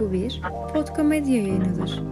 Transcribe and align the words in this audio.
Bu 0.00 0.12
bir 0.12 0.42
Podkomedya 0.72 1.36
yayınıdır. 1.36 2.02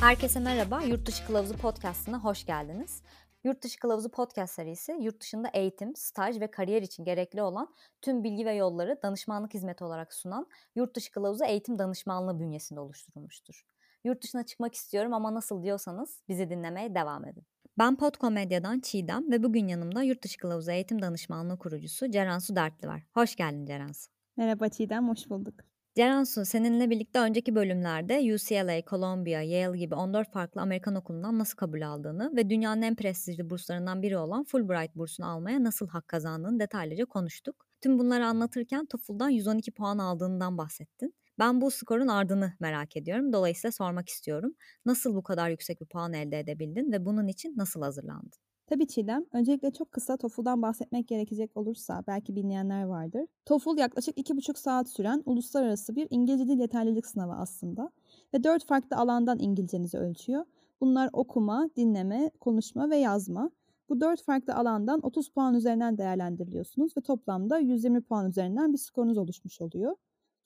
Herkese 0.00 0.40
merhaba, 0.40 0.82
Yurt 0.82 1.06
Dışı 1.06 1.26
Kılavuzu 1.26 1.56
Podcast'ına 1.56 2.24
hoş 2.24 2.46
geldiniz. 2.46 3.02
Yurt 3.44 3.62
Dışı 3.62 3.80
Kılavuzu 3.80 4.10
Podcast 4.10 4.54
serisi, 4.54 4.92
yurt 5.00 5.20
dışında 5.20 5.48
eğitim, 5.48 5.96
staj 5.96 6.40
ve 6.40 6.50
kariyer 6.50 6.82
için 6.82 7.04
gerekli 7.04 7.42
olan 7.42 7.74
tüm 8.02 8.24
bilgi 8.24 8.46
ve 8.46 8.54
yolları 8.54 8.98
danışmanlık 9.02 9.54
hizmeti 9.54 9.84
olarak 9.84 10.14
sunan 10.14 10.46
Yurt 10.74 10.96
Dışı 10.96 11.12
Kılavuzu 11.12 11.44
Eğitim 11.44 11.78
Danışmanlığı 11.78 12.40
bünyesinde 12.40 12.80
oluşturulmuştur. 12.80 13.66
Yurt 14.04 14.22
dışına 14.22 14.46
çıkmak 14.46 14.74
istiyorum 14.74 15.14
ama 15.14 15.34
nasıl 15.34 15.62
diyorsanız 15.62 16.22
bizi 16.28 16.50
dinlemeye 16.50 16.94
devam 16.94 17.24
edin. 17.24 17.46
Ben 17.78 17.96
Podkomedia'dan 17.96 18.80
Çiğdem 18.80 19.30
ve 19.30 19.42
bugün 19.42 19.68
yanımda 19.68 20.02
Yurt 20.02 20.22
Dışı 20.24 20.38
Kılavuzu 20.38 20.70
Eğitim 20.70 21.02
Danışmanlığı 21.02 21.58
kurucusu 21.58 22.10
Ceransu 22.10 22.56
Dertli 22.56 22.88
var. 22.88 23.02
Hoş 23.14 23.36
geldin 23.36 23.66
Ceransu. 23.66 24.10
Merhaba 24.36 24.68
Çiğdem, 24.68 25.08
hoş 25.08 25.30
bulduk. 25.30 25.54
Ceransu, 25.94 26.44
seninle 26.44 26.90
birlikte 26.90 27.18
önceki 27.18 27.54
bölümlerde 27.54 28.34
UCLA, 28.34 28.82
Columbia, 28.90 29.42
Yale 29.42 29.78
gibi 29.78 29.94
14 29.94 30.32
farklı 30.32 30.60
Amerikan 30.60 30.94
okulundan 30.94 31.38
nasıl 31.38 31.56
kabul 31.56 31.82
aldığını 31.82 32.36
ve 32.36 32.50
dünyanın 32.50 32.82
en 32.82 32.96
prestijli 32.96 33.50
burslarından 33.50 34.02
biri 34.02 34.18
olan 34.18 34.44
Fulbright 34.44 34.96
bursunu 34.96 35.30
almaya 35.30 35.64
nasıl 35.64 35.88
hak 35.88 36.08
kazandığını 36.08 36.60
detaylıca 36.60 37.04
konuştuk. 37.04 37.66
Tüm 37.80 37.98
bunları 37.98 38.26
anlatırken 38.26 38.86
TOEFL'dan 38.86 39.28
112 39.28 39.70
puan 39.70 39.98
aldığından 39.98 40.58
bahsettin. 40.58 41.14
Ben 41.38 41.60
bu 41.60 41.70
skorun 41.70 42.08
ardını 42.08 42.52
merak 42.60 42.96
ediyorum. 42.96 43.32
Dolayısıyla 43.32 43.72
sormak 43.72 44.08
istiyorum. 44.08 44.54
Nasıl 44.86 45.14
bu 45.14 45.22
kadar 45.22 45.50
yüksek 45.50 45.80
bir 45.80 45.86
puan 45.86 46.12
elde 46.12 46.38
edebildin 46.40 46.92
ve 46.92 47.04
bunun 47.06 47.26
için 47.26 47.56
nasıl 47.56 47.82
hazırlandın? 47.82 48.32
Tabii 48.66 48.86
Çiğdem. 48.86 49.24
Öncelikle 49.32 49.72
çok 49.72 49.92
kısa 49.92 50.16
TOEFL'dan 50.16 50.62
bahsetmek 50.62 51.08
gerekecek 51.08 51.56
olursa 51.56 52.04
belki 52.06 52.36
bilmeyenler 52.36 52.82
vardır. 52.82 53.26
TOEFL 53.44 53.78
yaklaşık 53.78 54.18
2,5 54.18 54.58
saat 54.58 54.88
süren 54.88 55.22
uluslararası 55.26 55.96
bir 55.96 56.06
İngilizce 56.10 56.48
dil 56.48 56.58
yeterlilik 56.60 57.06
sınavı 57.06 57.32
aslında. 57.32 57.90
Ve 58.34 58.44
4 58.44 58.66
farklı 58.66 58.96
alandan 58.96 59.38
İngilizcenizi 59.38 59.98
ölçüyor. 59.98 60.44
Bunlar 60.80 61.10
okuma, 61.12 61.70
dinleme, 61.76 62.30
konuşma 62.40 62.90
ve 62.90 62.96
yazma. 62.96 63.50
Bu 63.88 64.00
4 64.00 64.22
farklı 64.24 64.54
alandan 64.54 65.00
30 65.06 65.28
puan 65.28 65.54
üzerinden 65.54 65.98
değerlendiriliyorsunuz 65.98 66.96
ve 66.96 67.00
toplamda 67.00 67.58
120 67.58 68.00
puan 68.02 68.28
üzerinden 68.28 68.72
bir 68.72 68.78
skorunuz 68.78 69.18
oluşmuş 69.18 69.60
oluyor. 69.60 69.96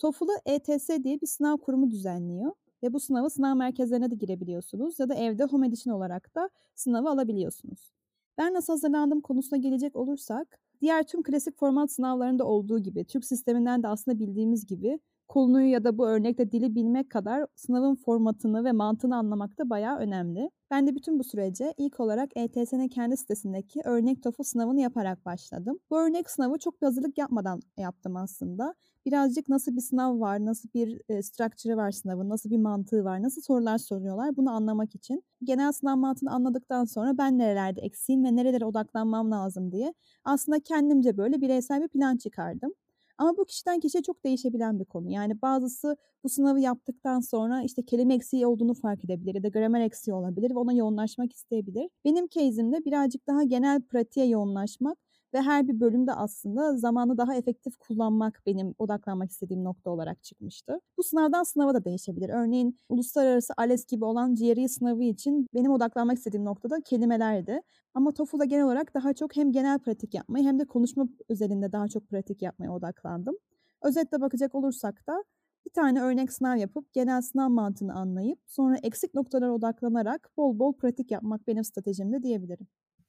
TOEFL'ı 0.01 0.41
ETS 0.47 0.89
diye 1.05 1.21
bir 1.21 1.27
sınav 1.27 1.57
kurumu 1.57 1.91
düzenliyor 1.91 2.53
ve 2.83 2.93
bu 2.93 3.01
sınavı 3.01 3.31
sınav 3.31 3.57
merkezlerine 3.57 4.11
de 4.11 4.15
girebiliyorsunuz 4.15 4.99
ya 4.99 5.09
da 5.09 5.15
evde 5.15 5.45
home 5.45 5.67
edition 5.67 5.95
olarak 5.95 6.35
da 6.35 6.51
sınavı 6.75 7.09
alabiliyorsunuz. 7.11 7.93
Ben 8.39 8.55
nasıl 8.55 8.73
hazırlandım 8.73 9.21
konusuna 9.21 9.59
gelecek 9.59 9.97
olursak, 9.97 10.59
diğer 10.81 11.03
tüm 11.03 11.23
klasik 11.23 11.59
format 11.59 11.93
sınavlarında 11.93 12.45
olduğu 12.45 12.79
gibi, 12.79 13.05
Türk 13.05 13.25
sisteminden 13.25 13.83
de 13.83 13.89
aslında 13.89 14.19
bildiğimiz 14.19 14.67
gibi 14.67 15.01
konuyu 15.31 15.71
ya 15.71 15.85
da 15.85 15.99
bu 15.99 16.09
örnekte 16.09 16.53
dili 16.53 16.75
bilmek 16.75 17.11
kadar 17.11 17.47
sınavın 17.57 17.95
formatını 17.95 18.65
ve 18.65 18.73
mantığını 18.73 19.17
anlamak 19.17 19.59
da 19.59 19.71
bayağı 19.71 19.99
önemli. 19.99 20.51
Ben 20.71 20.87
de 20.87 20.95
bütün 20.95 21.19
bu 21.19 21.25
sürece 21.25 21.75
ilk 21.77 22.01
olarak 22.01 22.31
ETS'nin 22.37 22.89
kendi 22.89 23.17
sitesindeki 23.17 23.81
örnek 23.85 24.23
TOEFL 24.23 24.43
sınavını 24.43 24.81
yaparak 24.81 25.25
başladım. 25.27 25.79
Bu 25.91 26.01
örnek 26.01 26.31
sınavı 26.31 26.59
çok 26.59 26.83
bir 26.83 26.87
hazırlık 26.87 27.19
yapmadan 27.19 27.61
yaptım 27.77 28.17
aslında. 28.17 28.75
Birazcık 29.07 29.49
nasıl 29.49 29.77
bir 29.77 29.81
sınav 29.81 30.21
var, 30.21 30.45
nasıl 30.45 30.69
bir 30.75 31.01
e, 31.09 31.23
structure 31.23 31.77
var 31.77 31.91
sınavın, 31.91 32.29
nasıl 32.29 32.51
bir 32.51 32.59
mantığı 32.59 33.05
var, 33.05 33.23
nasıl 33.23 33.43
sorular 33.43 33.79
soruyorlar 33.79 34.37
bunu 34.37 34.51
anlamak 34.51 34.95
için. 34.95 35.23
Genel 35.45 35.73
sınav 35.73 35.97
mantığını 35.97 36.31
anladıktan 36.31 36.85
sonra 36.85 37.19
ben 37.19 37.39
nerelerde 37.39 37.81
eksiğim 37.81 38.25
ve 38.25 38.37
nerelere 38.37 38.65
odaklanmam 38.65 39.31
lazım 39.31 39.73
diye 39.73 39.95
aslında 40.25 40.61
kendimce 40.61 41.17
böyle 41.17 41.41
bireysel 41.41 41.83
bir 41.83 41.89
plan 41.89 42.17
çıkardım. 42.17 42.73
Ama 43.21 43.37
bu 43.37 43.45
kişiden 43.45 43.81
kişiye 43.81 44.03
çok 44.03 44.25
değişebilen 44.25 44.81
bir 44.81 44.85
konu. 44.85 45.11
Yani 45.11 45.43
bazısı 45.43 45.97
bu 46.25 46.29
sınavı 46.29 46.61
yaptıktan 46.61 47.21
sonra 47.21 47.63
işte 47.63 47.83
kelime 47.85 48.15
eksiği 48.15 48.47
olduğunu 48.47 48.75
fark 48.75 49.05
edebilir 49.05 49.35
ya 49.35 49.43
da 49.43 49.49
gramer 49.49 49.81
eksiği 49.81 50.15
olabilir 50.15 50.51
ve 50.51 50.59
ona 50.59 50.73
yoğunlaşmak 50.73 51.33
isteyebilir. 51.33 51.91
Benim 52.05 52.29
case'imde 52.29 52.85
birazcık 52.85 53.27
daha 53.27 53.43
genel 53.43 53.83
pratiğe 53.83 54.27
yoğunlaşmak 54.27 54.99
ve 55.35 55.41
her 55.41 55.69
bir 55.69 55.81
bölümde 55.81 56.13
aslında 56.13 56.77
zamanı 56.77 57.19
daha 57.19 57.35
efektif 57.35 57.77
kullanmak 57.77 58.43
benim 58.47 58.75
odaklanmak 58.79 59.31
istediğim 59.31 59.65
nokta 59.65 59.91
olarak 59.91 60.23
çıkmıştı. 60.23 60.81
Bu 60.99 61.03
sınavdan 61.03 61.43
sınava 61.43 61.75
da 61.75 61.85
değişebilir. 61.85 62.29
Örneğin 62.29 62.77
uluslararası 62.89 63.53
ALES 63.57 63.87
gibi 63.87 64.05
olan 64.05 64.35
GRE 64.35 64.69
sınavı 64.69 65.03
için 65.05 65.47
benim 65.55 65.71
odaklanmak 65.73 66.19
istediğim 66.19 66.45
noktada 66.45 66.81
kelimelerdi. 66.81 67.61
Ama 67.95 68.13
TOEFL'da 68.13 68.45
genel 68.45 68.65
olarak 68.65 68.95
daha 68.95 69.13
çok 69.15 69.37
hem 69.37 69.53
genel 69.53 69.79
pratik 69.79 70.15
yapmayı 70.15 70.45
hem 70.47 70.59
de 70.59 70.65
konuşma 70.65 71.09
özelinde 71.29 71.73
daha 71.73 71.89
çok 71.89 72.09
pratik 72.09 72.43
yapmaya 72.43 72.73
odaklandım. 72.73 73.37
Özetle 73.83 74.21
bakacak 74.21 74.55
olursak 74.55 75.07
da 75.07 75.25
bir 75.67 75.71
tane 75.71 76.03
örnek 76.03 76.33
sınav 76.33 76.57
yapıp 76.57 76.93
genel 76.93 77.23
sınav 77.23 77.49
mantığını 77.49 77.95
anlayıp 77.95 78.39
sonra 78.47 78.77
eksik 78.83 79.15
noktalara 79.15 79.53
odaklanarak 79.53 80.31
bol 80.37 80.59
bol 80.59 80.73
pratik 80.73 81.11
yapmak 81.11 81.47
benim 81.47 81.65
stratejimde 81.65 82.23
diyebilirim. 82.23 82.67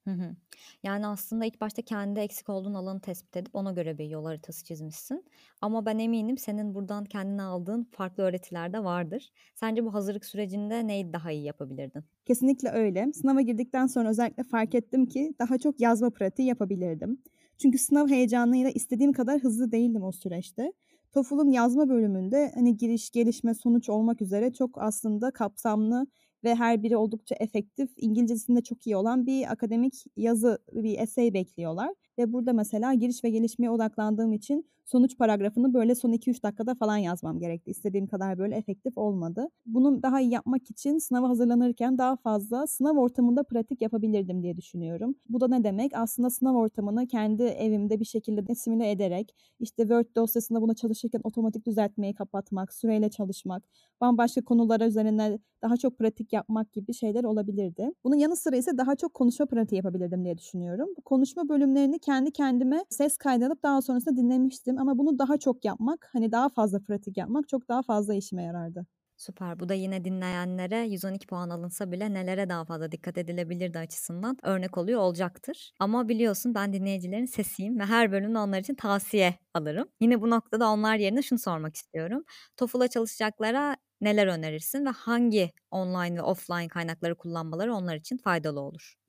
Hı 0.07 0.11
hı. 0.11 0.35
Yani 0.83 1.07
aslında 1.07 1.45
ilk 1.45 1.61
başta 1.61 1.81
kendi 1.81 2.19
eksik 2.19 2.49
olduğun 2.49 2.73
alanı 2.73 3.01
tespit 3.01 3.37
edip 3.37 3.55
ona 3.55 3.71
göre 3.71 3.97
bir 3.97 4.05
yol 4.05 4.25
haritası 4.25 4.63
çizmişsin. 4.63 5.25
Ama 5.61 5.85
ben 5.85 5.99
eminim 5.99 6.37
senin 6.37 6.75
buradan 6.75 7.05
kendine 7.05 7.41
aldığın 7.43 7.83
farklı 7.91 8.23
öğretiler 8.23 8.73
de 8.73 8.83
vardır. 8.83 9.31
Sence 9.55 9.85
bu 9.85 9.93
hazırlık 9.93 10.25
sürecinde 10.25 10.87
neyi 10.87 11.13
daha 11.13 11.31
iyi 11.31 11.43
yapabilirdin? 11.43 12.03
Kesinlikle 12.25 12.69
öyle. 12.69 13.13
Sınava 13.13 13.41
girdikten 13.41 13.87
sonra 13.87 14.09
özellikle 14.09 14.43
fark 14.43 14.75
ettim 14.75 15.05
ki 15.05 15.33
daha 15.39 15.57
çok 15.57 15.81
yazma 15.81 16.09
pratiği 16.09 16.47
yapabilirdim. 16.47 17.21
Çünkü 17.57 17.77
sınav 17.77 18.07
heyecanıyla 18.07 18.69
istediğim 18.69 19.13
kadar 19.13 19.39
hızlı 19.39 19.71
değildim 19.71 20.03
o 20.03 20.11
süreçte. 20.11 20.73
TOEFL'un 21.11 21.51
yazma 21.51 21.89
bölümünde 21.89 22.51
hani 22.55 22.77
giriş, 22.77 23.09
gelişme, 23.11 23.53
sonuç 23.53 23.89
olmak 23.89 24.21
üzere 24.21 24.53
çok 24.53 24.77
aslında 24.81 25.31
kapsamlı 25.31 26.07
ve 26.43 26.55
her 26.55 26.83
biri 26.83 26.97
oldukça 26.97 27.35
efektif, 27.39 27.89
İngilizcesinde 27.97 28.61
çok 28.63 28.87
iyi 28.87 28.95
olan 28.95 29.25
bir 29.25 29.51
akademik 29.51 30.05
yazı, 30.17 30.59
bir 30.73 30.99
essay 30.99 31.33
bekliyorlar. 31.33 31.89
Ve 32.21 32.33
burada 32.33 32.53
mesela 32.53 32.93
giriş 32.93 33.23
ve 33.23 33.29
gelişmeye 33.29 33.69
odaklandığım 33.69 34.33
için 34.33 34.65
sonuç 34.85 35.17
paragrafını 35.17 35.73
böyle 35.73 35.95
son 35.95 36.11
2-3 36.11 36.43
dakikada 36.43 36.75
falan 36.75 36.97
yazmam 36.97 37.39
gerekti. 37.39 37.71
İstediğim 37.71 38.07
kadar 38.07 38.37
böyle 38.37 38.55
efektif 38.55 38.97
olmadı. 38.97 39.47
Bunu 39.65 40.03
daha 40.03 40.21
iyi 40.21 40.31
yapmak 40.31 40.69
için 40.71 40.97
sınava 40.97 41.29
hazırlanırken 41.29 41.97
daha 41.97 42.15
fazla 42.15 42.67
sınav 42.67 42.97
ortamında 42.97 43.43
pratik 43.43 43.81
yapabilirdim 43.81 44.43
diye 44.43 44.57
düşünüyorum. 44.57 45.15
Bu 45.29 45.41
da 45.41 45.47
ne 45.47 45.63
demek? 45.63 45.91
Aslında 45.95 46.29
sınav 46.29 46.55
ortamını 46.55 47.07
kendi 47.07 47.43
evimde 47.43 47.99
bir 47.99 48.05
şekilde 48.05 48.55
simüle 48.55 48.91
ederek 48.91 49.35
işte 49.59 49.83
Word 49.83 50.15
dosyasında 50.15 50.61
buna 50.61 50.73
çalışırken 50.73 51.21
otomatik 51.23 51.65
düzeltmeyi 51.65 52.13
kapatmak, 52.15 52.73
süreyle 52.73 53.09
çalışmak, 53.09 53.63
bambaşka 54.01 54.41
konulara 54.41 54.85
üzerine 54.85 55.39
daha 55.61 55.77
çok 55.77 55.97
pratik 55.97 56.33
yapmak 56.33 56.73
gibi 56.73 56.93
şeyler 56.93 57.23
olabilirdi. 57.23 57.91
Bunun 58.03 58.15
yanı 58.15 58.35
sıra 58.35 58.55
ise 58.55 58.77
daha 58.77 58.95
çok 58.95 59.13
konuşma 59.13 59.45
pratiği 59.45 59.77
yapabilirdim 59.77 60.23
diye 60.25 60.37
düşünüyorum. 60.37 60.89
Bu 60.97 61.01
konuşma 61.01 61.49
bölümlerini 61.49 61.99
kendi 61.99 62.10
kendime 62.33 62.85
ses 62.89 63.17
kaydedip 63.17 63.63
daha 63.63 63.81
sonrasında 63.81 64.17
dinlemiştim 64.17 64.77
ama 64.79 64.97
bunu 64.97 65.19
daha 65.19 65.37
çok 65.37 65.65
yapmak, 65.65 66.09
hani 66.13 66.31
daha 66.31 66.49
fazla 66.49 66.79
pratik 66.83 67.17
yapmak 67.17 67.49
çok 67.49 67.69
daha 67.69 67.81
fazla 67.81 68.13
işime 68.15 68.43
yarardı. 68.43 68.85
Süper. 69.17 69.59
Bu 69.59 69.69
da 69.69 69.73
yine 69.73 70.05
dinleyenlere 70.05 70.77
112 70.87 71.27
puan 71.27 71.49
alınsa 71.49 71.91
bile 71.91 72.13
nelere 72.13 72.49
daha 72.49 72.65
fazla 72.65 72.91
dikkat 72.91 73.17
edilebilirdi 73.17 73.79
açısından 73.79 74.37
örnek 74.43 74.77
oluyor 74.77 74.99
olacaktır. 75.01 75.71
Ama 75.79 76.09
biliyorsun 76.09 76.55
ben 76.55 76.73
dinleyicilerin 76.73 77.25
sesiyim 77.25 77.79
ve 77.79 77.85
her 77.85 78.11
bölümde 78.11 78.37
onlar 78.39 78.59
için 78.59 78.75
tavsiye 78.75 79.35
alırım. 79.53 79.87
Yine 80.01 80.21
bu 80.21 80.29
noktada 80.29 80.69
onlar 80.69 80.95
yerine 80.95 81.21
şunu 81.21 81.39
sormak 81.39 81.75
istiyorum. 81.75 82.23
TOEFL'a 82.57 82.87
çalışacaklara 82.87 83.75
neler 84.01 84.27
önerirsin 84.27 84.85
ve 84.85 84.89
hangi 84.89 85.51
online 85.71 86.15
ve 86.17 86.21
offline 86.21 86.67
kaynakları 86.67 87.15
kullanmaları 87.17 87.75
onlar 87.75 87.95
için 87.95 88.17
faydalı 88.17 88.59
olur? 88.61 89.00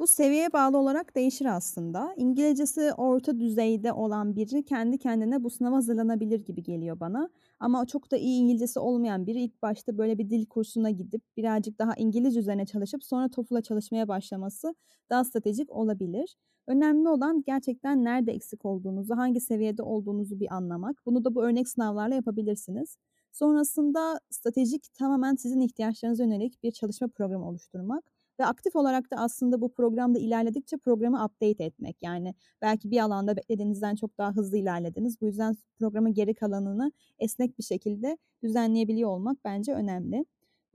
Bu 0.00 0.06
seviyeye 0.06 0.52
bağlı 0.52 0.78
olarak 0.78 1.16
değişir 1.16 1.44
aslında. 1.56 2.14
İngilizcesi 2.16 2.92
orta 2.92 3.40
düzeyde 3.40 3.92
olan 3.92 4.36
biri 4.36 4.64
kendi 4.64 4.98
kendine 4.98 5.44
bu 5.44 5.50
sınava 5.50 5.76
hazırlanabilir 5.76 6.40
gibi 6.40 6.62
geliyor 6.62 7.00
bana. 7.00 7.28
Ama 7.60 7.86
çok 7.86 8.10
da 8.10 8.16
iyi 8.16 8.40
İngilizcesi 8.40 8.78
olmayan 8.78 9.26
biri 9.26 9.40
ilk 9.42 9.62
başta 9.62 9.98
böyle 9.98 10.18
bir 10.18 10.30
dil 10.30 10.46
kursuna 10.46 10.90
gidip 10.90 11.22
birazcık 11.36 11.78
daha 11.78 11.94
İngilizce 11.96 12.40
üzerine 12.40 12.66
çalışıp 12.66 13.04
sonra 13.04 13.28
TOEFL'a 13.28 13.62
çalışmaya 13.62 14.08
başlaması 14.08 14.74
daha 15.10 15.24
stratejik 15.24 15.70
olabilir. 15.70 16.36
Önemli 16.66 17.08
olan 17.08 17.42
gerçekten 17.46 18.04
nerede 18.04 18.32
eksik 18.32 18.64
olduğunuzu, 18.64 19.16
hangi 19.16 19.40
seviyede 19.40 19.82
olduğunuzu 19.82 20.40
bir 20.40 20.54
anlamak. 20.54 20.96
Bunu 21.06 21.24
da 21.24 21.34
bu 21.34 21.44
örnek 21.44 21.68
sınavlarla 21.68 22.14
yapabilirsiniz. 22.14 22.96
Sonrasında 23.32 24.20
stratejik 24.30 24.94
tamamen 24.94 25.34
sizin 25.34 25.60
ihtiyaçlarınıza 25.60 26.24
yönelik 26.24 26.62
bir 26.62 26.70
çalışma 26.70 27.08
programı 27.08 27.48
oluşturmak 27.48 28.04
ve 28.40 28.46
aktif 28.46 28.76
olarak 28.76 29.10
da 29.10 29.16
aslında 29.16 29.60
bu 29.60 29.72
programda 29.72 30.18
ilerledikçe 30.18 30.76
programı 30.76 31.24
update 31.24 31.64
etmek. 31.64 31.96
Yani 32.02 32.34
belki 32.62 32.90
bir 32.90 33.00
alanda 33.00 33.36
beklediğinizden 33.36 33.94
çok 33.94 34.18
daha 34.18 34.32
hızlı 34.32 34.56
ilerlediniz. 34.56 35.20
Bu 35.20 35.26
yüzden 35.26 35.56
programın 35.78 36.14
geri 36.14 36.34
kalanını 36.34 36.92
esnek 37.18 37.58
bir 37.58 37.64
şekilde 37.64 38.18
düzenleyebiliyor 38.42 39.10
olmak 39.10 39.38
bence 39.44 39.72
önemli. 39.74 40.24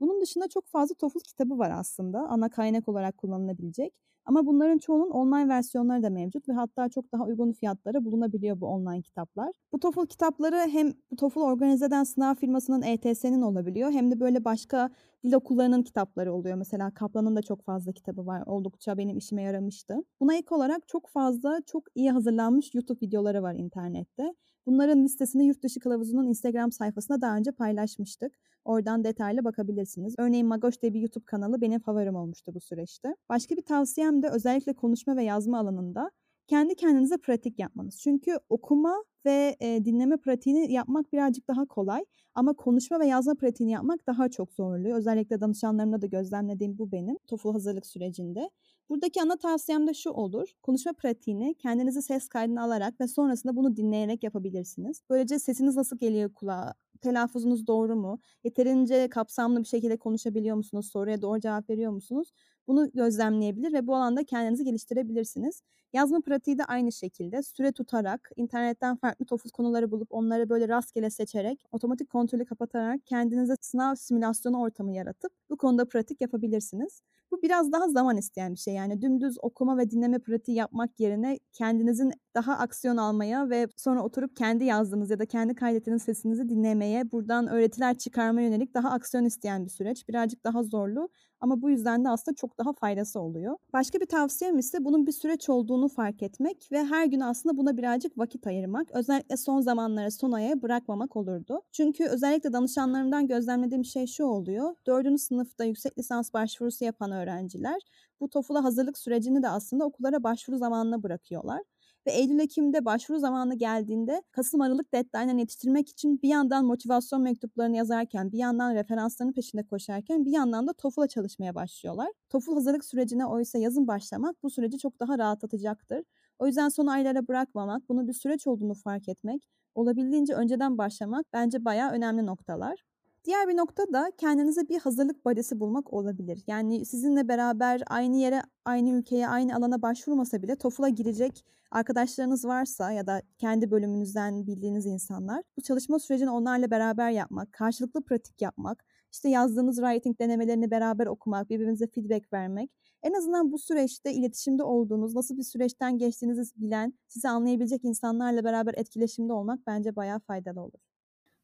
Bunun 0.00 0.20
dışında 0.20 0.48
çok 0.48 0.66
fazla 0.66 0.94
TOEFL 0.94 1.18
kitabı 1.18 1.58
var 1.58 1.70
aslında 1.70 2.18
ana 2.28 2.50
kaynak 2.50 2.88
olarak 2.88 3.16
kullanılabilecek. 3.18 3.94
Ama 4.26 4.46
bunların 4.46 4.78
çoğunun 4.78 5.10
online 5.10 5.48
versiyonları 5.48 6.02
da 6.02 6.10
mevcut 6.10 6.48
ve 6.48 6.52
hatta 6.52 6.88
çok 6.88 7.12
daha 7.12 7.24
uygun 7.24 7.52
fiyatlara 7.52 8.04
bulunabiliyor 8.04 8.60
bu 8.60 8.66
online 8.66 9.02
kitaplar. 9.02 9.50
Bu 9.72 9.80
TOEFL 9.80 10.06
kitapları 10.06 10.56
hem 10.56 10.92
bu 11.10 11.16
TOEFL 11.16 11.38
organize 11.38 11.86
eden 11.86 12.04
sınav 12.04 12.34
firmasının 12.34 12.82
ETS'nin 12.82 13.42
olabiliyor 13.42 13.90
hem 13.92 14.10
de 14.10 14.20
böyle 14.20 14.44
başka 14.44 14.90
dil 15.24 15.32
okullarının 15.32 15.82
kitapları 15.82 16.34
oluyor. 16.34 16.56
Mesela 16.56 16.90
Kaplan'ın 16.94 17.36
da 17.36 17.42
çok 17.42 17.64
fazla 17.64 17.92
kitabı 17.92 18.26
var. 18.26 18.42
Oldukça 18.46 18.98
benim 18.98 19.18
işime 19.18 19.42
yaramıştı. 19.42 19.94
Buna 20.20 20.34
ek 20.34 20.54
olarak 20.54 20.88
çok 20.88 21.08
fazla 21.08 21.60
çok 21.66 21.84
iyi 21.94 22.10
hazırlanmış 22.10 22.74
YouTube 22.74 23.06
videoları 23.06 23.42
var 23.42 23.54
internette. 23.54 24.34
Bunların 24.66 25.04
listesini 25.04 25.46
Yurtdışı 25.46 25.80
Kılavuzu'nun 25.80 26.26
Instagram 26.26 26.72
sayfasında 26.72 27.20
daha 27.20 27.36
önce 27.36 27.52
paylaşmıştık. 27.52 28.32
Oradan 28.64 29.04
detaylı 29.04 29.44
bakabilirsiniz. 29.44 30.14
Örneğin 30.18 30.46
Magoş 30.46 30.82
diye 30.82 30.94
bir 30.94 31.00
YouTube 31.00 31.24
kanalı 31.24 31.60
benim 31.60 31.80
favorim 31.80 32.16
olmuştu 32.16 32.54
bu 32.54 32.60
süreçte. 32.60 33.16
Başka 33.28 33.56
bir 33.56 33.62
tavsiyem 33.62 34.22
de 34.22 34.28
özellikle 34.28 34.72
konuşma 34.72 35.16
ve 35.16 35.24
yazma 35.24 35.58
alanında 35.58 36.10
kendi 36.46 36.74
kendinize 36.74 37.16
pratik 37.16 37.58
yapmanız. 37.58 38.00
Çünkü 38.00 38.38
okuma 38.48 39.04
ve 39.24 39.56
e, 39.60 39.84
dinleme 39.84 40.16
pratiğini 40.16 40.72
yapmak 40.72 41.12
birazcık 41.12 41.48
daha 41.48 41.66
kolay 41.66 42.04
ama 42.34 42.52
konuşma 42.52 43.00
ve 43.00 43.06
yazma 43.06 43.34
pratiğini 43.34 43.72
yapmak 43.72 44.06
daha 44.06 44.28
çok 44.28 44.52
zorluyor. 44.52 44.98
Özellikle 44.98 45.40
danışanlarımda 45.40 46.02
da 46.02 46.06
gözlemlediğim 46.06 46.78
bu 46.78 46.92
benim 46.92 47.18
TOEFL 47.26 47.52
hazırlık 47.52 47.86
sürecinde. 47.86 48.50
Buradaki 48.88 49.22
ana 49.22 49.36
tavsiyem 49.36 49.86
de 49.86 49.94
şu 49.94 50.10
olur. 50.10 50.48
Konuşma 50.62 50.92
pratiğini 50.92 51.54
kendinizi 51.54 52.02
ses 52.02 52.28
kaydına 52.28 52.62
alarak 52.62 53.00
ve 53.00 53.08
sonrasında 53.08 53.56
bunu 53.56 53.76
dinleyerek 53.76 54.22
yapabilirsiniz. 54.22 55.02
Böylece 55.10 55.38
sesiniz 55.38 55.76
nasıl 55.76 55.98
geliyor 55.98 56.34
kulağa? 56.34 56.74
Telaffuzunuz 57.00 57.66
doğru 57.66 57.96
mu? 57.96 58.20
Yeterince 58.44 59.08
kapsamlı 59.08 59.60
bir 59.60 59.64
şekilde 59.68 59.96
konuşabiliyor 59.96 60.56
musunuz? 60.56 60.90
Soruya 60.92 61.22
doğru 61.22 61.40
cevap 61.40 61.70
veriyor 61.70 61.92
musunuz? 61.92 62.32
Bunu 62.68 62.90
gözlemleyebilir 62.94 63.72
ve 63.72 63.86
bu 63.86 63.96
alanda 63.96 64.24
kendinizi 64.24 64.64
geliştirebilirsiniz. 64.64 65.62
Yazma 65.92 66.20
pratiği 66.20 66.58
de 66.58 66.64
aynı 66.64 66.92
şekilde 66.92 67.42
süre 67.42 67.72
tutarak, 67.72 68.30
internetten 68.36 68.96
farklı 68.96 69.24
TOEFL 69.26 69.48
konuları 69.50 69.90
bulup 69.90 70.08
onları 70.12 70.48
böyle 70.48 70.68
rastgele 70.68 71.10
seçerek, 71.10 71.64
otomatik 71.72 72.08
kontrolü 72.10 72.44
kapatarak 72.44 73.06
kendinize 73.06 73.54
sınav 73.60 73.94
simülasyonu 73.94 74.60
ortamı 74.60 74.92
yaratıp 74.92 75.32
bu 75.50 75.56
konuda 75.56 75.88
pratik 75.88 76.20
yapabilirsiniz. 76.20 77.02
Bu 77.32 77.42
biraz 77.42 77.72
daha 77.72 77.88
zaman 77.88 78.16
isteyen 78.16 78.54
bir 78.54 78.58
şey. 78.58 78.74
Yani 78.74 79.02
dümdüz 79.02 79.36
okuma 79.42 79.78
ve 79.78 79.90
dinleme 79.90 80.18
pratiği 80.18 80.56
yapmak 80.56 81.00
yerine 81.00 81.38
kendinizin 81.52 82.12
daha 82.34 82.52
aksiyon 82.58 82.96
almaya 82.96 83.50
ve 83.50 83.66
sonra 83.76 84.02
oturup 84.02 84.36
kendi 84.36 84.64
yazdığınız 84.64 85.10
ya 85.10 85.18
da 85.18 85.26
kendi 85.26 85.54
kaydettiğiniz 85.54 86.02
sesinizi 86.02 86.48
dinlemeye, 86.48 87.12
buradan 87.12 87.46
öğretiler 87.48 87.98
çıkarma 87.98 88.40
yönelik 88.40 88.74
daha 88.74 88.90
aksiyon 88.90 89.24
isteyen 89.24 89.64
bir 89.64 89.70
süreç. 89.70 90.08
Birazcık 90.08 90.44
daha 90.44 90.62
zorlu 90.62 91.08
ama 91.40 91.62
bu 91.62 91.70
yüzden 91.70 92.04
de 92.04 92.08
aslında 92.08 92.34
çok 92.34 92.58
daha 92.58 92.72
faydası 92.72 93.20
oluyor. 93.20 93.56
Başka 93.72 94.00
bir 94.00 94.06
tavsiyem 94.06 94.58
ise 94.58 94.84
bunun 94.84 95.06
bir 95.06 95.12
süreç 95.12 95.48
olduğunu 95.48 95.88
fark 95.88 96.22
etmek 96.22 96.68
ve 96.72 96.84
her 96.84 97.06
gün 97.06 97.20
aslında 97.20 97.56
buna 97.56 97.76
birazcık 97.76 98.18
vakit 98.18 98.46
ayırmak. 98.46 98.90
Özellikle 98.90 99.36
son 99.36 99.60
zamanlara, 99.60 100.10
son 100.10 100.32
aya 100.32 100.62
bırakmamak 100.62 101.16
olurdu. 101.16 101.60
Çünkü 101.72 102.04
özellikle 102.06 102.52
danışanlarımdan 102.52 103.26
gözlemlediğim 103.26 103.84
şey 103.84 104.06
şu 104.06 104.24
oluyor. 104.24 104.74
Dördüncü 104.86 105.18
sınıfta 105.22 105.64
yüksek 105.64 105.98
lisans 105.98 106.32
başvurusu 106.34 106.84
yapan 106.84 107.10
öğrenciler 107.16 107.80
bu 108.20 108.30
TOEFL'a 108.30 108.64
hazırlık 108.64 108.98
sürecini 108.98 109.42
de 109.42 109.48
aslında 109.48 109.84
okullara 109.84 110.22
başvuru 110.22 110.58
zamanına 110.58 111.02
bırakıyorlar. 111.02 111.62
Ve 112.06 112.10
Eylül-Ekim'de 112.12 112.84
başvuru 112.84 113.18
zamanı 113.18 113.54
geldiğinde 113.54 114.22
Kasım-Aralık 114.30 114.92
deadline'ını 114.94 115.40
yetiştirmek 115.40 115.88
için 115.88 116.22
bir 116.22 116.28
yandan 116.28 116.64
motivasyon 116.64 117.22
mektuplarını 117.22 117.76
yazarken, 117.76 118.32
bir 118.32 118.38
yandan 118.38 118.74
referansların 118.74 119.32
peşinde 119.32 119.62
koşarken 119.62 120.24
bir 120.24 120.30
yandan 120.32 120.66
da 120.66 120.72
TOEFL'a 120.72 121.08
çalışmaya 121.08 121.54
başlıyorlar. 121.54 122.08
TOEFL 122.30 122.52
hazırlık 122.54 122.84
sürecine 122.84 123.26
oysa 123.26 123.58
yazın 123.58 123.86
başlamak 123.86 124.42
bu 124.42 124.50
süreci 124.50 124.78
çok 124.78 125.00
daha 125.00 125.18
rahatlatacaktır. 125.18 126.04
O 126.38 126.46
yüzden 126.46 126.68
son 126.68 126.86
aylara 126.86 127.28
bırakmamak, 127.28 127.88
bunu 127.88 128.08
bir 128.08 128.12
süreç 128.12 128.46
olduğunu 128.46 128.74
fark 128.74 129.08
etmek, 129.08 129.48
olabildiğince 129.74 130.34
önceden 130.34 130.78
başlamak 130.78 131.26
bence 131.32 131.64
bayağı 131.64 131.90
önemli 131.90 132.26
noktalar. 132.26 132.84
Diğer 133.26 133.48
bir 133.48 133.56
nokta 133.56 133.92
da 133.92 134.12
kendinize 134.18 134.68
bir 134.68 134.78
hazırlık 134.78 135.24
badesi 135.24 135.60
bulmak 135.60 135.92
olabilir. 135.92 136.42
Yani 136.46 136.86
sizinle 136.86 137.28
beraber 137.28 137.82
aynı 137.86 138.16
yere, 138.16 138.42
aynı 138.64 138.90
ülkeye, 138.90 139.28
aynı 139.28 139.56
alana 139.56 139.82
başvurmasa 139.82 140.42
bile 140.42 140.56
TOEFL'a 140.56 140.88
girecek 140.88 141.44
arkadaşlarınız 141.70 142.44
varsa 142.44 142.92
ya 142.92 143.06
da 143.06 143.22
kendi 143.38 143.70
bölümünüzden 143.70 144.46
bildiğiniz 144.46 144.86
insanlar 144.86 145.42
bu 145.56 145.62
çalışma 145.62 145.98
sürecini 145.98 146.30
onlarla 146.30 146.70
beraber 146.70 147.10
yapmak, 147.10 147.52
karşılıklı 147.52 148.04
pratik 148.04 148.42
yapmak, 148.42 148.84
işte 149.12 149.28
yazdığınız 149.28 149.76
writing 149.76 150.18
denemelerini 150.20 150.70
beraber 150.70 151.06
okumak, 151.06 151.50
birbirinize 151.50 151.86
feedback 151.86 152.32
vermek. 152.32 152.70
En 153.02 153.12
azından 153.12 153.52
bu 153.52 153.58
süreçte 153.58 154.12
iletişimde 154.12 154.62
olduğunuz, 154.62 155.14
nasıl 155.14 155.36
bir 155.36 155.42
süreçten 155.42 155.98
geçtiğinizi 155.98 156.42
bilen, 156.56 156.94
sizi 157.08 157.28
anlayabilecek 157.28 157.84
insanlarla 157.84 158.44
beraber 158.44 158.74
etkileşimde 158.76 159.32
olmak 159.32 159.66
bence 159.66 159.96
bayağı 159.96 160.18
faydalı 160.20 160.60
olur. 160.60 160.95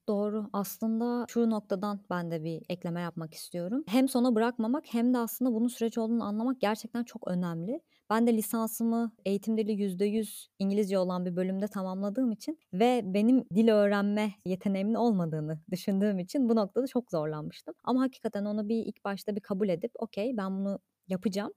Doğru. 0.08 0.50
Aslında 0.52 1.26
şu 1.28 1.50
noktadan 1.50 2.00
ben 2.10 2.30
de 2.30 2.44
bir 2.44 2.62
ekleme 2.68 3.00
yapmak 3.00 3.34
istiyorum. 3.34 3.84
Hem 3.88 4.08
sona 4.08 4.34
bırakmamak 4.34 4.84
hem 4.94 5.14
de 5.14 5.18
aslında 5.18 5.52
bunun 5.54 5.68
süreç 5.68 5.98
olduğunu 5.98 6.24
anlamak 6.24 6.60
gerçekten 6.60 7.04
çok 7.04 7.28
önemli. 7.28 7.80
Ben 8.10 8.26
de 8.26 8.36
lisansımı 8.36 9.12
eğitim 9.24 9.56
dili 9.58 9.72
%100 9.72 10.48
İngilizce 10.58 10.98
olan 10.98 11.24
bir 11.26 11.36
bölümde 11.36 11.68
tamamladığım 11.68 12.32
için 12.32 12.58
ve 12.72 13.02
benim 13.04 13.44
dil 13.54 13.68
öğrenme 13.68 14.32
yeteneğimin 14.46 14.94
olmadığını 14.94 15.60
düşündüğüm 15.70 16.18
için 16.18 16.48
bu 16.48 16.56
noktada 16.56 16.86
çok 16.86 17.10
zorlanmıştım. 17.10 17.74
Ama 17.84 18.00
hakikaten 18.02 18.44
onu 18.44 18.68
bir 18.68 18.86
ilk 18.86 19.04
başta 19.04 19.36
bir 19.36 19.40
kabul 19.40 19.68
edip 19.68 19.92
okey 19.98 20.36
ben 20.36 20.58
bunu 20.58 20.78
yapacağım 21.08 21.52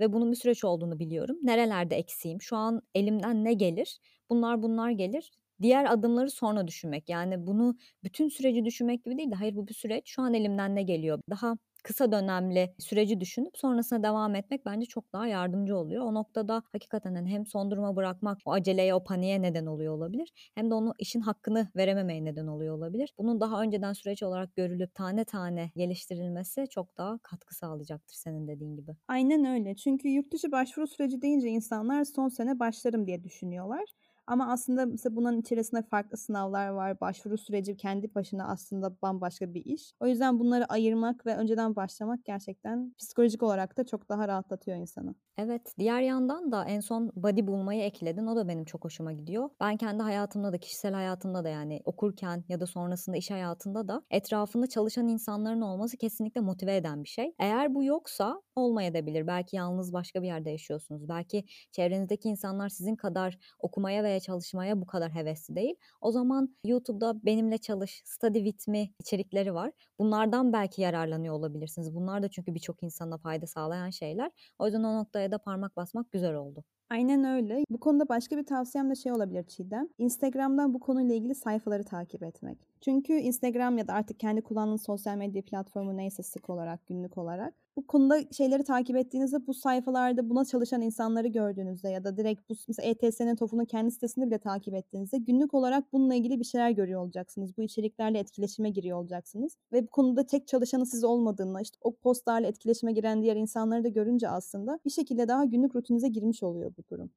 ve 0.00 0.12
bunun 0.12 0.30
bir 0.30 0.36
süreç 0.36 0.64
olduğunu 0.64 0.98
biliyorum. 0.98 1.36
Nerelerde 1.42 1.96
eksiğim? 1.96 2.42
Şu 2.42 2.56
an 2.56 2.82
elimden 2.94 3.44
ne 3.44 3.52
gelir? 3.54 3.98
Bunlar 4.30 4.62
bunlar 4.62 4.90
gelir 4.90 5.32
diğer 5.62 5.92
adımları 5.92 6.30
sonra 6.30 6.66
düşünmek. 6.66 7.08
Yani 7.08 7.46
bunu 7.46 7.76
bütün 8.04 8.28
süreci 8.28 8.64
düşünmek 8.64 9.04
gibi 9.04 9.18
değil 9.18 9.30
de 9.30 9.34
hayır 9.34 9.56
bu 9.56 9.68
bir 9.68 9.74
süreç. 9.74 10.02
Şu 10.08 10.22
an 10.22 10.34
elimden 10.34 10.76
ne 10.76 10.82
geliyor? 10.82 11.20
Daha 11.30 11.54
kısa 11.84 12.12
dönemli 12.12 12.74
süreci 12.78 13.20
düşünüp 13.20 13.58
sonrasına 13.58 14.02
devam 14.02 14.34
etmek 14.34 14.66
bence 14.66 14.86
çok 14.86 15.12
daha 15.12 15.26
yardımcı 15.26 15.76
oluyor. 15.76 16.04
O 16.04 16.14
noktada 16.14 16.62
hakikaten 16.72 17.14
hani 17.14 17.28
hem 17.30 17.46
son 17.46 17.70
duruma 17.70 17.96
bırakmak 17.96 18.38
o 18.44 18.52
aceleye 18.52 18.94
o 18.94 19.04
paniğe 19.04 19.42
neden 19.42 19.66
oluyor 19.66 19.94
olabilir. 19.94 20.32
Hem 20.54 20.70
de 20.70 20.74
onu 20.74 20.94
işin 20.98 21.20
hakkını 21.20 21.68
verememeye 21.76 22.24
neden 22.24 22.46
oluyor 22.46 22.76
olabilir. 22.76 23.14
Bunun 23.18 23.40
daha 23.40 23.62
önceden 23.62 23.92
süreç 23.92 24.22
olarak 24.22 24.56
görülüp 24.56 24.94
tane 24.94 25.24
tane 25.24 25.70
geliştirilmesi 25.76 26.66
çok 26.70 26.98
daha 26.98 27.18
katkı 27.22 27.54
sağlayacaktır 27.54 28.14
senin 28.16 28.48
dediğin 28.48 28.76
gibi. 28.76 28.96
Aynen 29.08 29.44
öyle. 29.44 29.76
Çünkü 29.76 30.08
yurt 30.08 30.32
dışı 30.32 30.52
başvuru 30.52 30.86
süreci 30.86 31.22
deyince 31.22 31.48
insanlar 31.48 32.04
son 32.04 32.28
sene 32.28 32.58
başlarım 32.58 33.06
diye 33.06 33.24
düşünüyorlar. 33.24 33.84
Ama 34.30 34.52
aslında 34.52 34.86
mesela 34.86 35.16
bunun 35.16 35.40
içerisinde 35.40 35.82
farklı 35.82 36.16
sınavlar 36.16 36.68
var. 36.68 37.00
Başvuru 37.00 37.38
süreci 37.38 37.76
kendi 37.76 38.14
başına 38.14 38.48
aslında 38.48 39.02
bambaşka 39.02 39.54
bir 39.54 39.64
iş. 39.64 39.92
O 40.00 40.06
yüzden 40.06 40.38
bunları 40.38 40.64
ayırmak 40.66 41.26
ve 41.26 41.36
önceden 41.36 41.76
başlamak 41.76 42.24
gerçekten 42.24 42.94
psikolojik 42.98 43.42
olarak 43.42 43.76
da 43.76 43.86
çok 43.86 44.08
daha 44.08 44.28
rahatlatıyor 44.28 44.76
insanı. 44.76 45.14
Evet, 45.38 45.74
diğer 45.78 46.00
yandan 46.00 46.52
da 46.52 46.64
en 46.64 46.80
son 46.80 47.10
body 47.16 47.46
bulmayı 47.46 47.82
ekledin. 47.82 48.26
O 48.26 48.36
da 48.36 48.48
benim 48.48 48.64
çok 48.64 48.84
hoşuma 48.84 49.12
gidiyor. 49.12 49.50
Ben 49.60 49.76
kendi 49.76 50.02
hayatımda 50.02 50.52
da, 50.52 50.58
kişisel 50.58 50.94
hayatımda 50.94 51.44
da 51.44 51.48
yani 51.48 51.80
okurken 51.84 52.44
ya 52.48 52.60
da 52.60 52.66
sonrasında 52.66 53.16
iş 53.16 53.30
hayatında 53.30 53.88
da 53.88 54.02
etrafında 54.10 54.66
çalışan 54.66 55.08
insanların 55.08 55.60
olması 55.60 55.96
kesinlikle 55.96 56.40
motive 56.40 56.76
eden 56.76 57.04
bir 57.04 57.08
şey. 57.08 57.34
Eğer 57.38 57.74
bu 57.74 57.84
yoksa 57.84 58.42
olmayabilir. 58.56 59.26
Belki 59.26 59.56
yalnız 59.56 59.92
başka 59.92 60.22
bir 60.22 60.26
yerde 60.26 60.50
yaşıyorsunuz. 60.50 61.08
Belki 61.08 61.44
çevrenizdeki 61.72 62.28
insanlar 62.28 62.68
sizin 62.68 62.96
kadar 62.96 63.38
okumaya 63.58 64.04
çalışmaya 64.20 64.80
bu 64.80 64.86
kadar 64.86 65.14
hevesli 65.14 65.56
değil. 65.56 65.74
O 66.00 66.12
zaman 66.12 66.56
YouTube'da 66.64 67.24
benimle 67.24 67.58
çalış, 67.58 68.02
study 68.04 68.44
with 68.44 68.68
me 68.68 68.88
içerikleri 69.00 69.54
var. 69.54 69.72
Bunlardan 69.98 70.52
belki 70.52 70.82
yararlanıyor 70.82 71.34
olabilirsiniz. 71.34 71.94
Bunlar 71.94 72.22
da 72.22 72.28
çünkü 72.28 72.54
birçok 72.54 72.82
insana 72.82 73.18
fayda 73.18 73.46
sağlayan 73.46 73.90
şeyler. 73.90 74.30
O 74.58 74.66
yüzden 74.66 74.82
o 74.84 74.96
noktaya 74.96 75.30
da 75.32 75.38
parmak 75.38 75.76
basmak 75.76 76.12
güzel 76.12 76.34
oldu. 76.34 76.64
Aynen 76.90 77.24
öyle. 77.24 77.64
Bu 77.70 77.80
konuda 77.80 78.08
başka 78.08 78.36
bir 78.36 78.46
tavsiyem 78.46 78.90
de 78.90 78.94
şey 78.94 79.12
olabilir 79.12 79.44
Çiğdem. 79.46 79.88
Instagram'dan 79.98 80.74
bu 80.74 80.80
konuyla 80.80 81.14
ilgili 81.14 81.34
sayfaları 81.34 81.84
takip 81.84 82.22
etmek. 82.22 82.69
Çünkü 82.80 83.12
Instagram 83.12 83.78
ya 83.78 83.88
da 83.88 83.92
artık 83.92 84.20
kendi 84.20 84.42
kullandığınız 84.42 84.82
sosyal 84.82 85.16
medya 85.16 85.42
platformu 85.42 85.96
neyse 85.96 86.22
sık 86.22 86.50
olarak, 86.50 86.86
günlük 86.86 87.18
olarak 87.18 87.54
bu 87.76 87.86
konuda 87.86 88.20
şeyleri 88.32 88.64
takip 88.64 88.96
ettiğinizde 88.96 89.46
bu 89.46 89.54
sayfalarda 89.54 90.30
buna 90.30 90.44
çalışan 90.44 90.82
insanları 90.82 91.28
gördüğünüzde 91.28 91.88
ya 91.88 92.04
da 92.04 92.16
direkt 92.16 92.50
bu 92.50 92.54
mesela 92.68 92.88
ETS'nin 92.88 93.36
TOEFL'un 93.36 93.64
kendi 93.64 93.90
sitesinde 93.90 94.26
bile 94.26 94.38
takip 94.38 94.74
ettiğinizde 94.74 95.18
günlük 95.18 95.54
olarak 95.54 95.92
bununla 95.92 96.14
ilgili 96.14 96.38
bir 96.38 96.44
şeyler 96.44 96.70
görüyor 96.70 97.00
olacaksınız. 97.00 97.56
Bu 97.56 97.62
içeriklerle 97.62 98.18
etkileşime 98.18 98.70
giriyor 98.70 98.98
olacaksınız. 98.98 99.56
Ve 99.72 99.82
bu 99.82 99.90
konuda 99.90 100.26
tek 100.26 100.48
çalışanı 100.48 100.86
siz 100.86 101.04
olmadığını, 101.04 101.62
işte 101.62 101.78
o 101.80 101.96
postlarla 101.96 102.46
etkileşime 102.46 102.92
giren 102.92 103.22
diğer 103.22 103.36
insanları 103.36 103.84
da 103.84 103.88
görünce 103.88 104.28
aslında 104.28 104.80
bir 104.84 104.90
şekilde 104.90 105.28
daha 105.28 105.44
günlük 105.44 105.76
rutininize 105.76 106.08
girmiş 106.08 106.42
oluyor 106.42 106.72
bu 106.78 106.82
durum. 106.90 107.10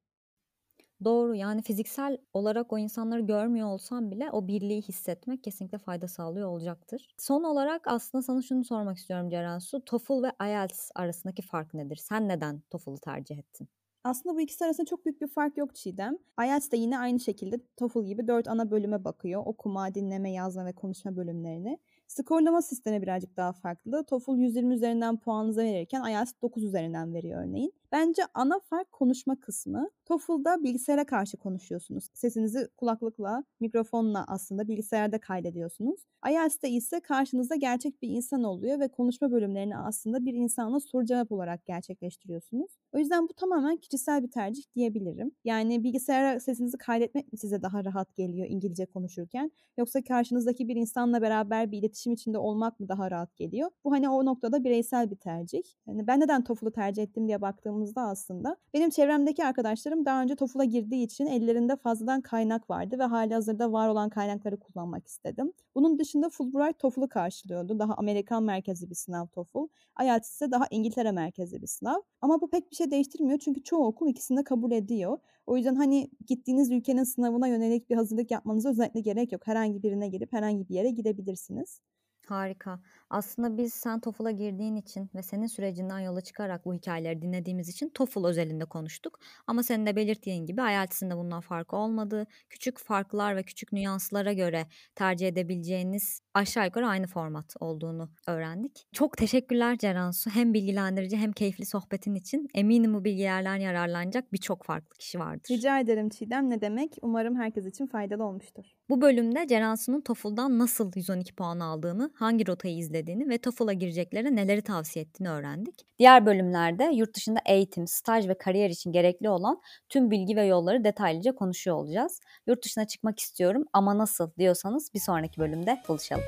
Doğru 1.05 1.35
yani 1.35 1.61
fiziksel 1.61 2.17
olarak 2.33 2.73
o 2.73 2.77
insanları 2.77 3.21
görmüyor 3.21 3.67
olsam 3.67 4.11
bile 4.11 4.31
o 4.31 4.47
birliği 4.47 4.81
hissetmek 4.81 5.43
kesinlikle 5.43 5.77
fayda 5.77 6.07
sağlıyor 6.07 6.47
olacaktır. 6.49 7.07
Son 7.17 7.43
olarak 7.43 7.87
aslında 7.87 8.21
sana 8.21 8.41
şunu 8.41 8.63
sormak 8.63 8.97
istiyorum 8.97 9.29
Cerensu. 9.29 9.85
TOEFL 9.85 10.23
ve 10.23 10.31
IELTS 10.47 10.91
arasındaki 10.95 11.41
fark 11.41 11.73
nedir? 11.73 11.95
Sen 11.95 12.27
neden 12.27 12.61
TOEFL'ı 12.69 12.97
tercih 12.97 13.37
ettin? 13.37 13.67
Aslında 14.03 14.35
bu 14.35 14.41
ikisi 14.41 14.65
arasında 14.65 14.85
çok 14.85 15.05
büyük 15.05 15.21
bir 15.21 15.27
fark 15.27 15.57
yok 15.57 15.75
Çiğdem. 15.75 16.17
IELTS 16.43 16.71
de 16.71 16.77
yine 16.77 16.99
aynı 16.99 17.19
şekilde 17.19 17.59
TOEFL 17.77 18.05
gibi 18.05 18.27
dört 18.27 18.47
ana 18.47 18.71
bölüme 18.71 19.03
bakıyor. 19.03 19.41
Okuma, 19.45 19.95
dinleme, 19.95 20.31
yazma 20.31 20.65
ve 20.65 20.73
konuşma 20.73 21.15
bölümlerini. 21.15 21.79
Skorlama 22.07 22.61
sistemi 22.61 23.01
birazcık 23.01 23.37
daha 23.37 23.53
farklı. 23.53 24.05
TOEFL 24.05 24.37
120 24.37 24.73
üzerinden 24.73 25.17
puanınıza 25.17 25.63
verirken 25.63 26.03
IELTS 26.09 26.33
9 26.41 26.63
üzerinden 26.63 27.13
veriyor 27.13 27.43
örneğin. 27.43 27.73
Bence 27.93 28.21
ana 28.33 28.59
fark 28.59 28.91
konuşma 28.91 29.39
kısmı. 29.39 29.89
TOEFL'da 30.05 30.63
bilgisayara 30.63 31.05
karşı 31.05 31.37
konuşuyorsunuz. 31.37 32.09
Sesinizi 32.13 32.67
kulaklıkla, 32.77 33.43
mikrofonla 33.59 34.25
aslında 34.27 34.67
bilgisayarda 34.67 35.19
kaydediyorsunuz. 35.19 35.99
IELTS'te 36.29 36.69
ise 36.69 36.99
karşınızda 36.99 37.55
gerçek 37.55 38.01
bir 38.01 38.09
insan 38.09 38.43
oluyor 38.43 38.79
ve 38.79 38.87
konuşma 38.87 39.31
bölümlerini 39.31 39.77
aslında 39.77 40.25
bir 40.25 40.33
insanla 40.33 40.79
soru 40.79 41.05
cevap 41.05 41.31
olarak 41.31 41.65
gerçekleştiriyorsunuz. 41.65 42.71
O 42.91 42.97
yüzden 42.97 43.29
bu 43.29 43.33
tamamen 43.33 43.77
kişisel 43.77 44.23
bir 44.23 44.31
tercih 44.31 44.63
diyebilirim. 44.75 45.31
Yani 45.43 45.83
bilgisayara 45.83 46.39
sesinizi 46.39 46.77
kaydetmek 46.77 47.33
mi 47.33 47.39
size 47.39 47.61
daha 47.61 47.85
rahat 47.85 48.15
geliyor 48.15 48.47
İngilizce 48.49 48.85
konuşurken? 48.85 49.51
Yoksa 49.77 50.03
karşınızdaki 50.03 50.67
bir 50.67 50.75
insanla 50.75 51.21
beraber 51.21 51.71
bir 51.71 51.77
iletişim 51.77 52.13
içinde 52.13 52.37
olmak 52.37 52.79
mı 52.79 52.89
daha 52.89 53.11
rahat 53.11 53.37
geliyor? 53.37 53.69
Bu 53.83 53.91
hani 53.91 54.09
o 54.09 54.25
noktada 54.25 54.63
bireysel 54.63 55.11
bir 55.11 55.15
tercih. 55.15 55.63
Yani 55.87 56.07
ben 56.07 56.19
neden 56.19 56.43
TOEFL'u 56.43 56.71
tercih 56.71 57.03
ettim 57.03 57.27
diye 57.27 57.41
baktığımızda 57.83 58.01
aslında 58.01 58.57
benim 58.73 58.89
çevremdeki 58.89 59.45
arkadaşlarım 59.45 60.05
daha 60.05 60.21
önce 60.21 60.35
TOEFL'a 60.35 60.63
girdiği 60.63 61.05
için 61.05 61.25
ellerinde 61.25 61.75
fazladan 61.75 62.21
kaynak 62.21 62.69
vardı 62.69 62.99
ve 62.99 63.03
hali 63.03 63.33
hazırda 63.33 63.71
var 63.71 63.87
olan 63.87 64.09
kaynakları 64.09 64.59
kullanmak 64.59 65.07
istedim. 65.07 65.53
Bunun 65.75 65.99
dışında 65.99 66.29
Fulbright 66.29 66.79
TOEFL'u 66.79 67.09
karşılıyordu. 67.09 67.79
Daha 67.79 67.93
Amerikan 67.93 68.43
merkezli 68.43 68.89
bir 68.89 68.95
sınav 68.95 69.27
TOEFL. 69.27 69.67
IELTS 70.03 70.29
ise 70.29 70.51
daha 70.51 70.67
İngiltere 70.71 71.11
merkezli 71.11 71.61
bir 71.61 71.67
sınav. 71.67 72.01
Ama 72.21 72.41
bu 72.41 72.49
pek 72.49 72.71
bir 72.71 72.75
şey 72.75 72.91
değiştirmiyor 72.91 73.39
çünkü 73.39 73.63
çoğu 73.63 73.85
okul 73.85 74.07
ikisini 74.07 74.37
de 74.37 74.43
kabul 74.43 74.71
ediyor. 74.71 75.17
O 75.47 75.57
yüzden 75.57 75.75
hani 75.75 76.09
gittiğiniz 76.27 76.71
ülkenin 76.71 77.03
sınavına 77.03 77.47
yönelik 77.47 77.89
bir 77.89 77.95
hazırlık 77.95 78.31
yapmanıza 78.31 78.69
özellikle 78.69 78.99
gerek 78.99 79.31
yok. 79.31 79.47
Herhangi 79.47 79.83
birine 79.83 80.07
girip 80.07 80.33
herhangi 80.33 80.69
bir 80.69 80.75
yere 80.75 80.89
gidebilirsiniz. 80.89 81.81
Harika. 82.27 82.79
Aslında 83.09 83.57
biz 83.57 83.73
sen 83.73 83.99
TOEFL'a 83.99 84.31
girdiğin 84.31 84.75
için 84.75 85.09
ve 85.15 85.23
senin 85.23 85.47
sürecinden 85.47 85.99
yola 85.99 86.21
çıkarak 86.21 86.65
bu 86.65 86.73
hikayeleri 86.73 87.21
dinlediğimiz 87.21 87.69
için 87.69 87.89
TOEFL 87.89 88.25
özelinde 88.25 88.65
konuştuk. 88.65 89.19
Ama 89.47 89.63
senin 89.63 89.85
de 89.85 89.95
belirttiğin 89.95 90.45
gibi 90.45 90.61
IELTS'in 90.61 91.09
de 91.09 91.17
bundan 91.17 91.41
farkı 91.41 91.75
olmadığı, 91.75 92.25
küçük 92.49 92.79
farklar 92.79 93.35
ve 93.35 93.43
küçük 93.43 93.73
nüanslara 93.73 94.33
göre 94.33 94.67
tercih 94.95 95.27
edebileceğiniz 95.27 96.21
aşağı 96.33 96.65
yukarı 96.65 96.87
aynı 96.87 97.07
format 97.07 97.55
olduğunu 97.59 98.09
öğrendik. 98.27 98.87
Çok 98.93 99.17
teşekkürler 99.17 99.77
Ceransu. 99.77 100.29
Hem 100.29 100.53
bilgilendirici 100.53 101.17
hem 101.17 101.31
keyifli 101.31 101.65
sohbetin 101.65 102.15
için. 102.15 102.47
Eminim 102.53 102.93
bu 102.93 103.03
bilgilerden 103.03 103.55
yararlanacak 103.55 104.33
birçok 104.33 104.63
farklı 104.63 104.97
kişi 104.97 105.19
vardır. 105.19 105.49
Rica 105.51 105.79
ederim 105.79 106.09
Çiğdem. 106.09 106.49
Ne 106.49 106.61
demek? 106.61 106.97
Umarım 107.01 107.35
herkes 107.35 107.65
için 107.65 107.87
faydalı 107.87 108.23
olmuştur. 108.23 108.63
Bu 108.89 109.01
bölümde 109.01 109.47
Ceransu'nun 109.47 110.01
TOEFL'dan 110.01 110.59
nasıl 110.59 110.91
112 110.95 111.35
puan 111.35 111.59
aldığını, 111.59 112.11
hangi 112.13 112.47
rotayı 112.47 112.77
izlediğini 112.77 113.29
ve 113.29 113.37
TOEFL'a 113.37 113.73
gireceklere 113.73 114.35
neleri 114.35 114.61
tavsiye 114.61 115.05
ettiğini 115.05 115.29
öğrendik. 115.29 115.75
Diğer 115.99 116.25
bölümlerde 116.25 116.83
yurt 116.83 117.15
dışında 117.15 117.39
eğitim, 117.45 117.87
staj 117.87 118.27
ve 118.27 118.37
kariyer 118.37 118.69
için 118.69 118.91
gerekli 118.91 119.29
olan 119.29 119.61
tüm 119.89 120.11
bilgi 120.11 120.35
ve 120.35 120.45
yolları 120.45 120.83
detaylıca 120.83 121.35
konuşuyor 121.35 121.77
olacağız. 121.77 122.19
Yurt 122.47 122.65
dışına 122.65 122.87
çıkmak 122.87 123.19
istiyorum 123.19 123.63
ama 123.73 123.97
nasıl 123.97 124.31
diyorsanız 124.37 124.93
bir 124.93 124.99
sonraki 124.99 125.41
bölümde 125.41 125.81
buluşalım. 125.87 126.23